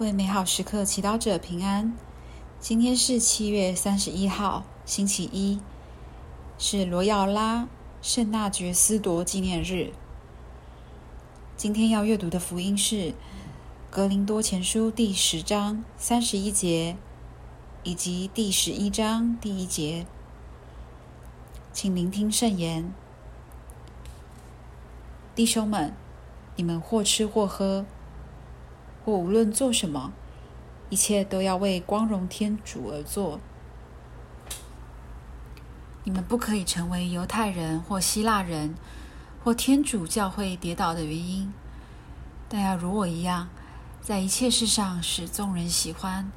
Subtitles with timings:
[0.00, 1.94] 各位美好时刻祈祷者平安。
[2.58, 5.60] 今天是七月三十一号，星期一，
[6.56, 7.68] 是罗耀拉
[8.00, 9.92] 圣纳爵思铎纪念日。
[11.54, 12.96] 今天要阅读的福音是
[13.90, 16.96] 《格林多前书》第十章三十一节，
[17.82, 20.06] 以及第十一章第一节。
[21.74, 22.90] 请聆听圣言，
[25.34, 25.94] 弟兄们，
[26.56, 27.84] 你们或吃或喝。
[29.04, 30.12] 或无论做什么，
[30.88, 33.40] 一切都要为光荣天主而做。
[36.04, 38.74] 你们不可以成为犹太人或希腊人
[39.44, 41.52] 或天主教会跌倒的原因，
[42.48, 43.48] 但要如我一样，
[44.00, 46.30] 在一切事上使众人喜欢，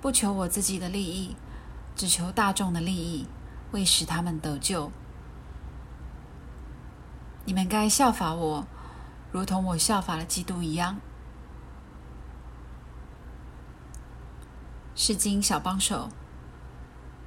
[0.00, 1.34] 不求我自己的利益，
[1.96, 3.26] 只求大众的利益，
[3.72, 4.92] 为使他们得救。
[7.46, 8.66] 你们该效法我，
[9.32, 11.00] 如同我效法了基督一样。
[15.02, 16.10] 是经小帮手，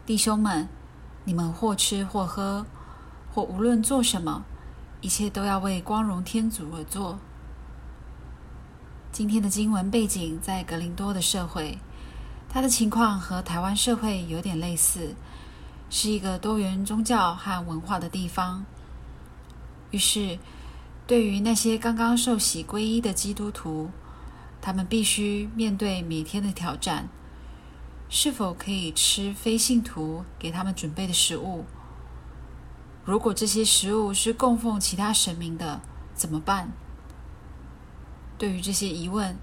[0.05, 0.69] 弟兄们，
[1.23, 2.67] 你们或吃或喝，
[3.33, 4.45] 或无论做什么，
[5.02, 7.17] 一切都要为光荣天主而做。
[9.11, 11.80] 今天的经文背景在格林多的社会，
[12.47, 15.15] 它的情况和台湾社会有点类似，
[15.89, 18.63] 是一个多元宗教和文化的地方。
[19.89, 20.37] 于是，
[21.08, 23.89] 对于那些刚刚受洗皈依的基督徒，
[24.61, 27.09] 他们必须面对每天的挑战。
[28.16, 31.66] 是否可以吃非信徒给他们准备的食物？
[33.03, 35.81] 如果这些食物是供奉其他神明的，
[36.14, 36.72] 怎么办？
[38.38, 39.36] 对于这些疑问，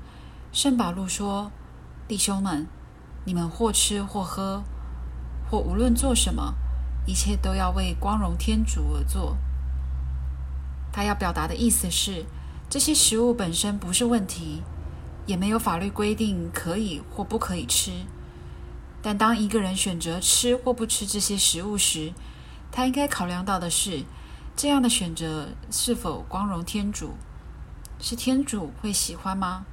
[0.53, 1.51] 圣保禄说
[2.07, 2.69] ：“弟兄们，
[3.25, 4.63] 你们或吃或喝，
[5.51, 6.55] 或无论做什么，
[7.09, 9.37] 一切都要为光荣天主而做。”
[10.95, 12.25] 他要表达的意思是，
[12.69, 14.63] 这些食物本身不是问题，
[15.27, 17.91] 也没有法律规定可以或不可以吃。
[19.03, 22.13] 但当一个人选择吃或不吃这些食物时，
[22.71, 24.05] 他应该考量到的是，
[24.55, 27.15] 这样的选择是否光荣天主？
[27.99, 29.65] 是天主会喜欢吗？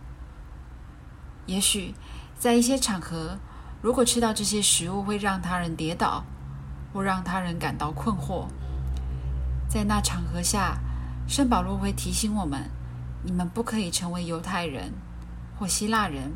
[1.46, 1.94] 也许
[2.38, 3.38] 在一些场合，
[3.82, 6.24] 如果吃到这些食物会让他人跌倒，
[6.94, 8.48] 或让他人感到困惑，
[9.70, 10.78] 在那场合下，
[11.28, 12.70] 圣保罗会提醒我们：
[13.24, 14.94] 你们不可以成为犹太人
[15.58, 16.32] 或希腊人。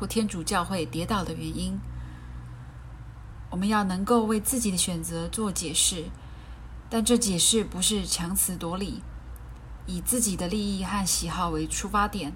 [0.00, 1.78] 或天主教会跌倒的原因，
[3.50, 6.06] 我们要能够为自己的选择做解释，
[6.88, 9.02] 但这解释不是强词夺理，
[9.84, 12.32] 以自己的利益和喜好为出发点，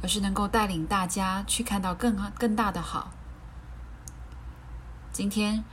[0.00, 3.10] 而是能够带领大家去看到更更大的好。
[5.12, 5.64] 今天，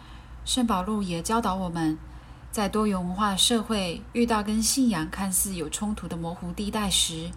[0.44, 2.00] 圣保禄也教导我们，
[2.52, 7.30] 在多元文化社会遇到跟信仰看似有冲突的模糊地带时，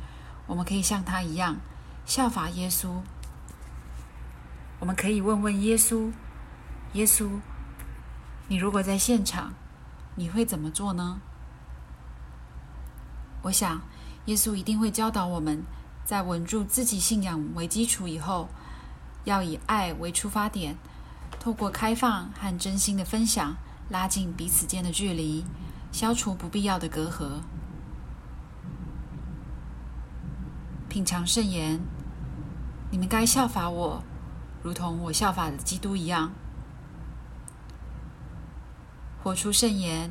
[0.46, 1.58] 我们可以像他一样
[2.06, 3.02] 效法耶稣。
[4.80, 6.10] 我们可以问问耶稣
[6.94, 7.28] ：“耶稣，
[8.48, 9.52] 你如果在现场，
[10.16, 11.20] 你会怎么做呢？”
[13.42, 13.82] 我想，
[14.24, 15.62] 耶稣一定会教导我们，
[16.02, 18.48] 在稳住自己信仰为基础以后，
[19.24, 20.76] 要以爱为出发点，
[21.38, 23.56] 透过开放和真心的分享，
[23.90, 25.44] 拉近彼此间的距离，
[25.92, 27.42] 消除不必要的隔阂。
[30.88, 31.80] 品尝圣言，
[32.90, 34.02] 你们该效法我。
[34.62, 36.32] 如同我效法的基督一样，
[39.22, 40.10] 活出圣言。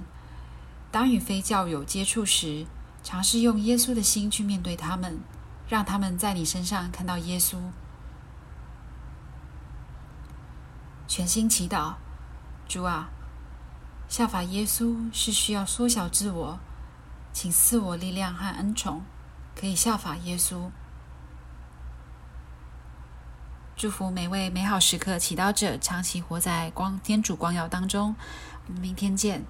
[0.92, 2.66] 当与非教友接触时，
[3.04, 5.20] 尝试用耶稣的心去面对他们，
[5.68, 7.58] 让他们在你身上看到耶稣。
[11.08, 11.94] 全心祈祷，
[12.68, 13.09] 主啊，
[14.08, 16.59] 效法耶稣是需要缩小自我，
[17.32, 19.04] 请赐我力量和恩宠，
[19.56, 20.72] 可以效法耶稣。
[23.79, 28.13] 祝福每位美好时刻祈祷者，长期活在光天主光耀当中。
[28.67, 29.45] 我们明天见。